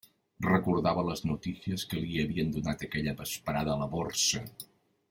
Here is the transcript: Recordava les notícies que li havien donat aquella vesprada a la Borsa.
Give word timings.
Recordava 0.45 1.03
les 1.09 1.21
notícies 1.31 1.85
que 1.93 2.01
li 2.07 2.17
havien 2.25 2.51
donat 2.57 2.89
aquella 2.89 3.17
vesprada 3.21 3.77
a 3.77 3.81
la 3.85 3.91
Borsa. 3.97 4.45